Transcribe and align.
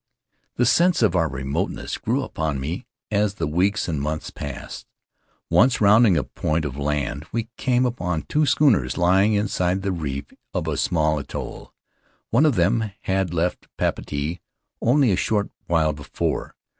The 0.55 0.65
sense 0.65 1.03
of 1.03 1.15
our 1.15 1.29
remoteness 1.29 1.99
grew 1.99 2.23
upon 2.23 2.59
me 2.59 2.87
as 3.11 3.35
the 3.35 3.45
weeks 3.45 3.87
and 3.87 4.01
months 4.01 4.31
passed. 4.31 4.87
Once, 5.47 5.79
rounding 5.79 6.17
a 6.17 6.23
point 6.23 6.65
of 6.65 6.75
land, 6.75 7.27
we 7.31 7.49
came 7.55 7.85
upon 7.85 8.23
two 8.23 8.47
schooners 8.47 8.97
lying 8.97 9.35
inside 9.35 9.83
the 9.83 9.91
reef 9.91 10.25
of 10.55 10.67
a 10.67 10.75
small 10.75 11.19
atoll. 11.19 11.71
One 12.31 12.47
of 12.47 12.55
them 12.55 12.89
had 13.01 13.31
left 13.31 13.67
Papeete 13.77 14.39
only 14.81 15.11
a 15.11 15.15
short 15.15 15.51
while 15.67 15.93
before. 15.93 16.55